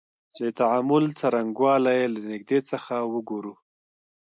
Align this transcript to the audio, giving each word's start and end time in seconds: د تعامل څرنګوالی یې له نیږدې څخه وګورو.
د 0.37 0.39
تعامل 0.59 1.05
څرنګوالی 1.19 1.93
یې 1.99 2.05
له 2.13 2.19
نیږدې 2.29 2.59
څخه 2.71 2.95
وګورو. 3.13 3.53